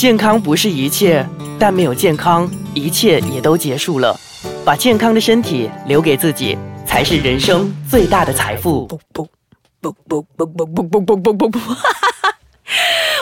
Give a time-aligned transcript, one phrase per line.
[0.00, 1.28] 健康不是一切，
[1.58, 4.18] 但没有健康，一切也都结束了。
[4.64, 8.86] 把健康的身体留给自己，才是人生最大的财富。
[8.86, 9.28] 不不
[9.82, 11.58] 不不不不不不不不不不，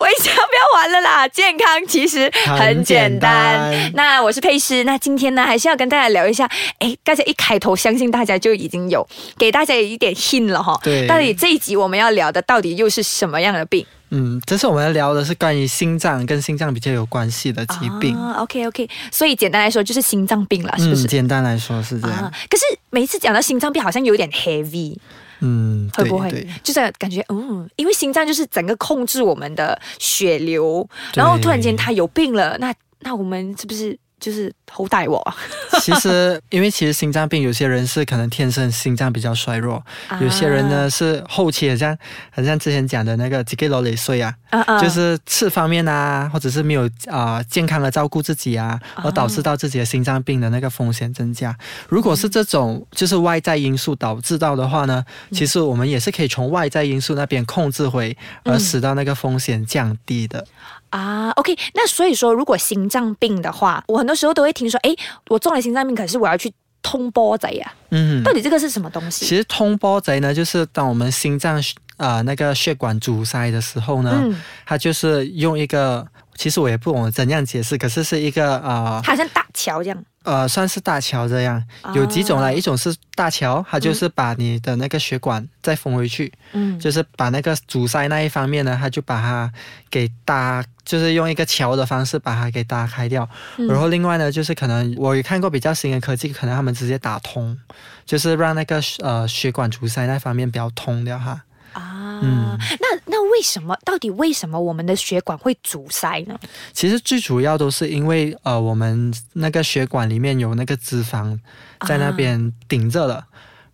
[0.00, 1.28] 我一想不要玩了啦！
[1.28, 3.70] 健康其实很简单。
[3.70, 6.50] 简单那我是佩诗，那今天呢，还是要跟大家聊一下。
[6.78, 10.80] 哎，大家一开头，相信大家就已经有给大家有一点 hint 了哈。
[10.82, 13.84] 对到底这一集我们要聊的，到底又是什么样的病？
[14.14, 18.14] 嗯，这次我们要聊的是关于心脏跟心脏比较有关系的疾病。
[18.14, 21.04] 啊，OK OK，所以简单来说就是心脏病了，是不嗯，是？
[21.06, 22.18] 简单来说是这样。
[22.18, 24.94] 啊，可是每一次讲到心脏病，好像有点 heavy，
[25.40, 26.46] 嗯，会不会对？
[26.62, 35.20] 就是感觉嗯，因为心脏就是整个控制我们的血流，然后突然间他有病了，那那我们是不是就是后代我？
[35.82, 39.84] 其实，因为其实心脏病，有些人是可能天生心脏比较衰弱，
[40.20, 41.98] 有些人呢是后期，好像
[42.30, 51.56] 好像之前讲的那个几个劳累岁啊，啊，啊就是吃方面啊，或者是没有啊、健康的照顾自己啊，而导致到自己的心脏病的那个风险增加。
[51.88, 60.46] 如果是这种就是外在因素导致到的话呢，其实我们也是可以从外在因素那边控制回，而使到那个风险降低的。
[60.92, 64.94] 啊，OK，那所以说，如果心脏病的话，我很多时候都会听说，诶，
[65.28, 69.24] 我中了心脏病，可是我要去通波仔呀、嗯到底这个是什么东西？
[69.24, 71.56] 其实通波贼呢，就是当我们心脏
[71.96, 80.04] 啊、呃那个血管阻塞的时候呢，嗯，它就是用一个，其实我也不懂怎样解释，可是是一个呃它好像大桥这样。
[80.24, 81.62] 呃，算是大桥这样，
[81.94, 89.52] 有几种啦，啊一种是大桥，它就是把你的那个血管再封回去，嗯，就是把那个阻塞那一方面呢，它就把它
[89.90, 93.28] 给搭，就是用一个桥的方式把它给搭开掉。
[93.56, 97.58] 嗯然后另外呢，就是可能我有看过比较新的科技，可能他们直接打通，
[98.06, 101.42] 就是让那个呃血管阻塞那方面比较通掉哈。
[101.72, 103.76] 啊，嗯那那为什么？
[103.84, 106.38] 到底为什么我们的血管会阻塞呢？
[106.72, 111.38] 其实最主要都是因为呃，我们那个血管里面有那个脂肪
[111.86, 113.26] 在那边顶着了。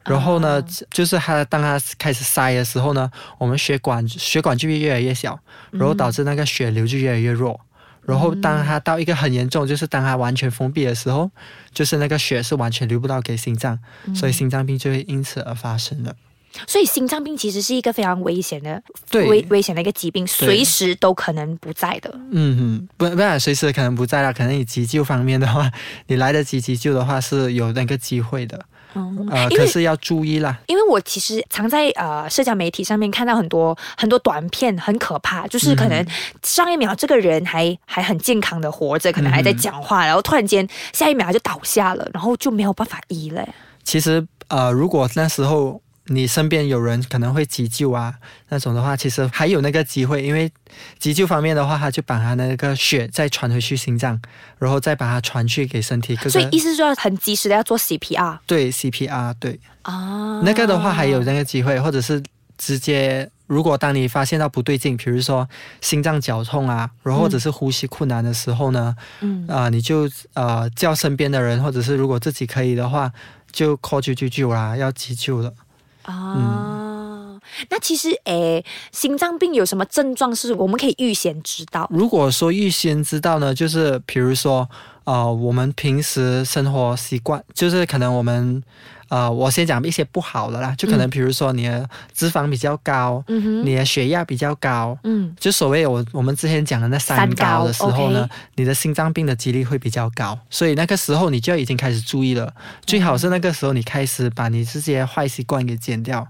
[0.05, 5.39] 然后呢，就是它当它开始塞的时候呢，我们血管血管就会越来越小，
[5.71, 7.61] 然后导致那个血流就越来越弱。
[8.06, 11.31] 然后当它到一个很严重，就是当它完全封闭的时候，
[11.75, 13.78] 就是那个血是完全流不到给心脏，
[14.15, 16.15] 所以心脏病就会因此而发生了。
[16.66, 22.12] 所以心脏病其实是一个非常危险的、对危危险的一个疾病，随时都可能不在的。
[22.31, 25.70] 嗯哼，不不然随时可能不在了，可能你急救方面的话，
[26.06, 28.64] 你来得及急救的话是有那个机会的，
[28.94, 30.59] 嗯，呃，可是要注意啦。
[30.66, 36.04] 因为我其实常在呃社交媒体上面看到很多很多短片，很可怕，就是可能
[36.42, 43.47] 上一秒这个人还还很健康的活着，可能还在讲话，然后突然间下一秒就倒下了，然后就没有办法医了。
[43.84, 48.15] 其实呃，如果那时候你身边有人可能会急救啊
[48.49, 50.51] 那种的话，其实还有那个机会，因为
[50.99, 54.21] 急救方面的话，他就把他那个血再传回去心脏，
[54.59, 56.31] 然后再把它传去给身体各个。
[56.31, 59.61] 所以意思是说很及时的要做 CPR 对 CPR 对。
[59.83, 62.23] 啊，那个的话还有那个机会，或者是
[62.59, 65.49] 直接，如果当你发现到不对劲，比如说
[65.81, 73.11] 心脏绞痛啊，然后或者是呼吸困难的时候呢，嗯啊、你就呃叫身边的人，或者是如果自己可以的话，
[73.53, 75.53] 就 call 九九九啦，要急救了。
[76.09, 76.35] 啊。
[76.37, 76.88] 嗯
[77.71, 81.89] 那其实诶，心脏病有什么症状是我们可以预先知道？
[81.91, 84.69] 如果说预先知道呢，就是比如说，
[85.05, 88.63] 呃，我们平时生活习惯，就是可能我们，
[89.09, 102.53] 呃，我先讲一些不好的啦，就可能比如说你的脂肪比较高，嗯哼，你的血压比较高，嗯就所谓我我们之前讲的那三三高高的时候呢你的心脏病的几率会比较高，所以那个时候你就已经开始注意了。
[102.85, 106.27] 最好是那个时候你开始把你这些坏习惯给减掉，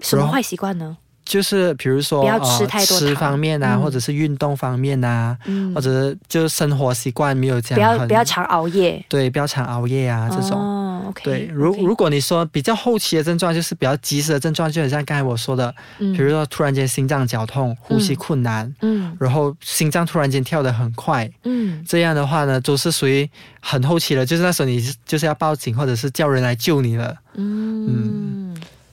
[0.00, 0.96] 什么坏习惯呢？
[1.24, 3.82] 就是比如说不要吃太多呃、吃糖方面啊，嗯。
[3.82, 5.74] 或者是运动方面啊，嗯。
[5.74, 9.04] 或者是就是生活习惯没有这不样很要不要常熬夜。
[9.08, 11.12] 对，不要常熬夜啊这种。
[11.24, 16.12] 对，如如果你说比较后期的症状，就是比较及时的症状，就很像刚才我说的，嗯。
[16.12, 19.16] 比如说突然间心脏绞痛、呼吸困难，嗯。
[19.18, 21.84] 然后心脏突然间跳得很快，嗯。
[21.84, 23.28] 这样的话呢，都是属于
[23.60, 27.86] 很后期了，就是那时候你就是要报警或者是叫人来救你了，嗯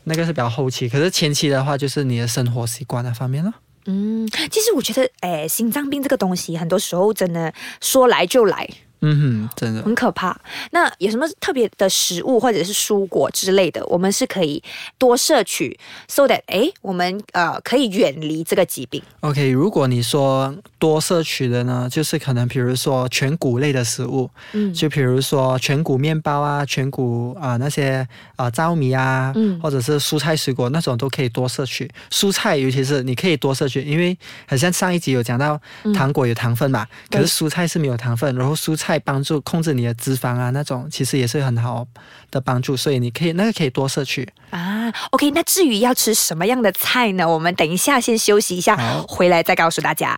[0.05, 0.87] 那个是比较后期。
[0.89, 3.53] 可是前期的话，就是你的生活习惯那方面了。
[3.85, 8.69] 嗯，其实我觉得，哎，心脏病这个东西，很多时候真的说来就来，
[9.05, 9.81] 嗯哼，真的。
[9.83, 10.35] 很可怕。
[10.71, 14.63] 那有什么特别的食物或者是蔬果之类的，我们是可以
[14.97, 15.77] 多摄取
[16.07, 19.03] ，so that 哎，我们呃可以远离这个疾病。
[19.19, 28.07] OK，如果你说多摄取的呢，就是可能比如说全谷类的食物，嗯就比如说全谷面包啊、全谷啊、那些
[28.37, 31.89] 啊糙米啊，嗯或者是蔬菜水果那种都可以多摄取。
[32.09, 34.17] 蔬菜尤其是你可以多摄取，因为
[34.47, 41.85] 好像上一集有讲到嗯糖果有糖分嘛，对可是蔬菜是没有糖分，然后蔬菜帮助控制你的脂肪啊那种，其实也是很好
[42.31, 44.27] 的帮助，所以你可以那个可以多摄取。
[44.49, 47.27] 啊，OK，那至于要吃什么样的菜呢？
[47.27, 50.15] 我们等一下先休息一下，回来再告诉大家。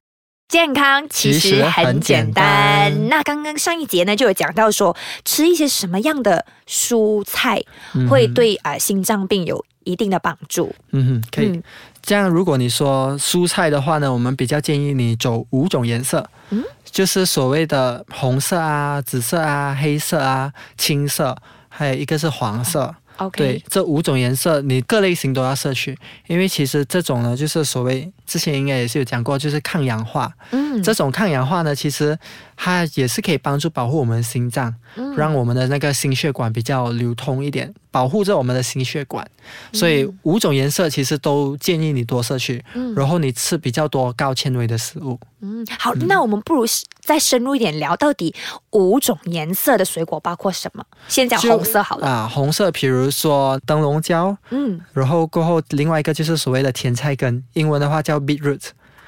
[0.48, 3.10] 健康其其实实很很简简单。
[3.10, 7.60] 那刚刚上一节呢，就有讲到说，吃一些什么样的蔬菜
[7.96, 10.74] 嗯会对啊、呃心脏病有一定的帮助。
[10.92, 11.48] 嗯哼，可以。
[11.48, 11.64] 嗯
[12.06, 21.36] 这样，如果你说蔬菜的话呢，我们比较建议你走五种颜色，嗯，就是所谓的红色啊、紫色啊、黑色啊、青色，
[21.68, 22.94] 还有一个是黄色。
[23.18, 25.98] OK，对，这五种颜色你各类型都要摄取，
[26.28, 30.30] 因为其实这种呢，就是所谓之前应该也是有讲过，就是抗氧化。
[30.52, 32.18] 嗯这种抗氧化呢，其实
[32.56, 39.26] 它也是可以帮助保护我们的心脏，嗯让我们的那个心血管比较流通一点，保护着我们的心血管。
[39.74, 45.20] 所以五种颜色其实都建议你多摄取，嗯然后你吃比较多高纤维的食物。
[45.42, 46.66] 嗯，好，那我们不如
[47.02, 48.34] 再深入一点聊，到底
[48.72, 50.84] 五种颜色的水果包括什么？
[51.08, 52.08] 先讲红色好了。
[52.08, 58.62] 啊，红色，比如说灯笼椒，嗯然后过后另外一个就是所谓的甜菜根，英文的话叫 beetroot。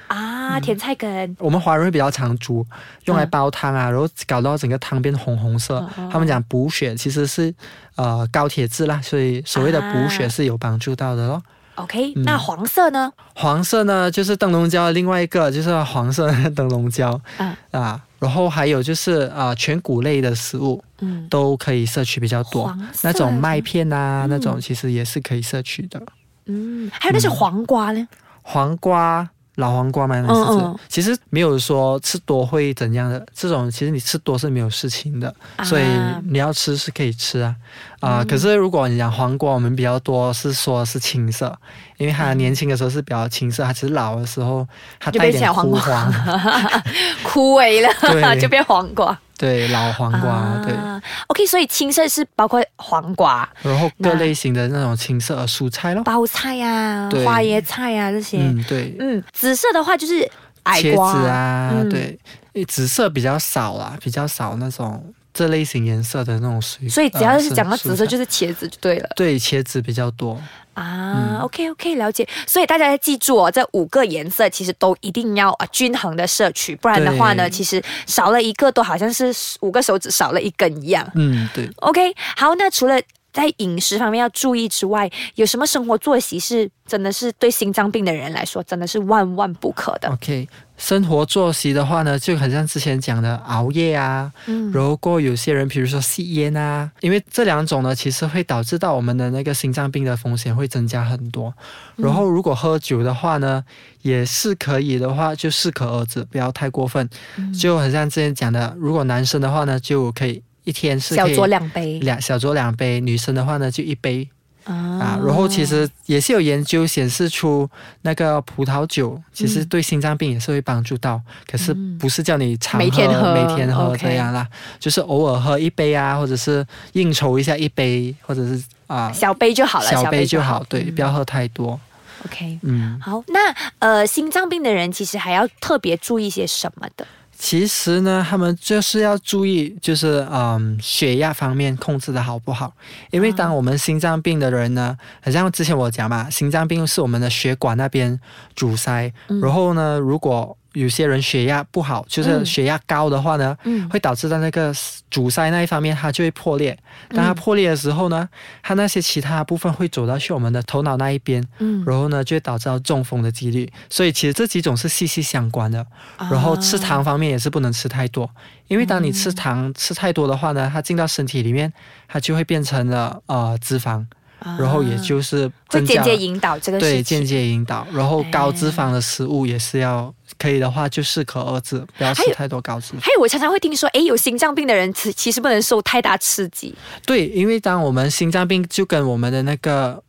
[0.07, 1.36] 啊，甜菜根。
[1.39, 2.65] 我们华人会比较常煮，
[3.06, 5.77] 用来嗯煲汤啊，然后搞到整个汤变红红色。
[5.77, 7.54] 哦他们讲补血其实是
[7.95, 11.42] 呃高铁质啦，所以所谓的补血啊是有帮助到的咯。
[11.75, 13.12] OK，、嗯那黄色呢？
[13.36, 26.01] 黄色呢就是灯笼椒，另外一个就是黄色灯笼椒嗯啊，然后还有就是啊、呃全谷类的食物嗯，都可以摄取比较多那种麦片啊、嗯那种其实也是可以摄取的。
[26.48, 28.07] 嗯，还有那些黄瓜呢？
[28.42, 29.30] 黄瓜。
[29.57, 30.80] 老黄瓜嘛，那嗯是指嗯。
[30.88, 35.33] 其实没有说吃多会怎样的，这种其实你吃多是没有事情的，
[35.63, 37.56] 所以啊你要吃是可以吃啊
[38.00, 38.28] 啊、嗯。
[38.28, 41.58] 可是如果你讲黄瓜，我们比较多是说是青色，
[41.98, 44.68] 因为它年轻的时候是比较青色，它其实老的时候
[45.00, 45.80] 它就变黄瓜。
[45.80, 46.84] 枯黄，
[47.24, 49.18] 枯萎了， 就变黄瓜。
[49.38, 58.40] 对老黄瓜，对，啊 OK，所以青色是包括黄瓜、然后各类型的那种青色蔬菜咯，包菜啊、花椰菜啊这些。
[58.40, 60.28] 嗯，对，嗯，紫色的话就是
[60.64, 61.88] 矮茄瓜子啊，嗯。
[61.88, 62.20] 对，
[62.66, 70.42] 紫色比较少啦，比较少那种这类型颜色的那种水果，所以只要是讲到紫色，呃就是茄子就对了对茄子比较多。
[70.74, 71.39] 啊。
[71.44, 72.28] OK OK，了解。
[72.48, 79.31] 所以大家要记住哦，这五个颜色其实都一定要啊均衡的摄取，不然的话呢，其实少了一个都好像是
[79.62, 81.07] 五个手指少了一根一样。
[81.13, 81.69] 嗯，对。
[81.78, 83.00] OK，好，那除了
[83.34, 90.48] 在饮食方面要注意之外，有什么生活作息是真的是对心脏病的人来说真的是万万不可的？OK，
[90.78, 101.54] 生活作息的话呢，就很像之前讲的熬夜啊，嗯如果有些人，比如说吸烟啊，因为这两种呢，其实会导致到我们的那个心脏病的风险会增加很多。
[101.96, 103.64] 然后如果喝酒的话呢，
[104.02, 107.08] 也是可以的话，就适可而止，不要太过分。
[107.38, 114.28] 嗯就很像之前讲的，如果男生的话呢，就可以一天是小酌两杯两小酌两杯，女生的话呢就一杯
[114.66, 115.19] 啊啊。
[115.25, 117.69] 然后其实也是有研究显示出，
[118.02, 124.46] 那个葡萄酒其实对心脏病也是会帮助到，可是嗯不是叫你常每天喝每天喝这样啦，
[124.78, 131.80] 就是偶尔喝一杯啊，或者是应酬一下一杯，或者是啊、小杯就好了，小杯就好好，对，嗯不要喝太多。
[132.25, 132.60] OK。
[132.64, 137.08] 嗯，好，那呃，心脏病的人其实还要特别注意些什么的？
[137.39, 142.73] 其实呢，他们就是要注意，就是嗯，血压方面控制的好不好？
[143.12, 148.19] 因为当我们心脏病的人呢，好像之前我讲嘛，心脏病是我们的血管那边
[148.56, 154.74] 阻塞，嗯然后呢，如果有些人血压不好，就是嗯血压高的话呢，嗯会导致在那个
[155.10, 156.78] 阻塞那一方面它就会破裂。
[157.10, 158.28] 当它嗯破裂的时候呢，
[158.62, 163.72] 它那些其他部分会走到去我们的头脑那一边，嗯，然后呢就会导致到中风的几率。
[163.90, 165.86] 所以其实这几种是息息相关的。
[166.31, 168.30] 然后吃糖方面也是不能吃太多，
[168.68, 171.72] 因为当你吃糖吃太多的话呢，它进到身体里面，
[172.07, 174.06] 它就会变成了呃脂肪，
[174.40, 177.26] 啊然后也就是会间接引导这个对间。
[177.26, 183.02] 接引导，然后高脂哎肪的食物也是要可以的话就适可而止，不要吃太多高脂肪。
[183.02, 186.74] 还有，我常常会听说，诶，有心脏病的人其其实不能受太大刺激。
[187.06, 190.02] 对，因为当我们心脏病就跟我们的那个，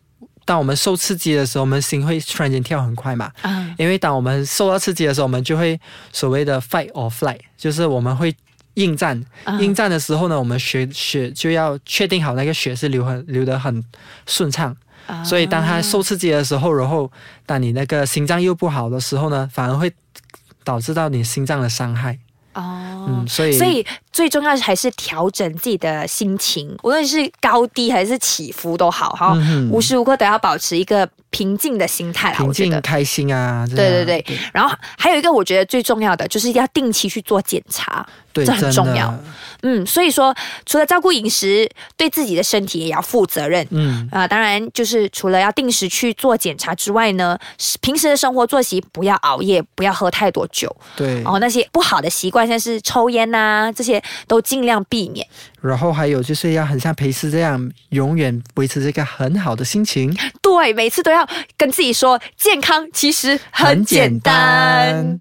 [0.45, 3.33] 当我们受刺激的时候，我们心会突然间跳很快嘛。
[3.43, 5.81] 嗯因为当我们受到刺激的时候，我们就会
[6.13, 8.35] 所谓的 fight or flight，就是我们会
[8.79, 9.23] 应战。
[9.45, 13.85] 啊应战的时候呢，我们血血就要确定好那个血是流很流得很
[14.27, 14.75] 顺畅。
[15.07, 17.11] 啊所以当它受刺激的时候，然后
[17.47, 19.93] 当你那个心脏又不好的时候呢，反而会
[20.65, 22.19] 导致到你心脏的伤害。
[22.55, 22.85] 哦。
[23.11, 29.35] 嗯，所以所以最重要的还是调整自己的心情，无论是高低还是起伏都好哈，
[29.71, 32.35] 无时无刻都要保持一个平静的心态。
[32.35, 32.53] 平。
[32.53, 38.07] 静开心啊，对对对，然后还有一个我觉得最重要的就是要定期去做检查，
[38.45, 39.15] 对，这很重要。
[39.63, 40.33] 嗯，所以说
[40.67, 43.67] 除了照顾饮食，对自己的身体也要负责任。
[43.71, 51.15] 嗯，啊、当然就是除了要定时去做检查之外呢，是平时的生活作息不要熬夜，不要喝太多酒，对。
[51.23, 55.27] 然后，那些不好的习惯，像是抽烟呐、这些都尽量避免。
[55.61, 60.17] 然后还有就是要很像裴斯这样，永远维持这个很好的心情。
[60.41, 65.17] 对，每次都要跟自己说，健康其实很简单。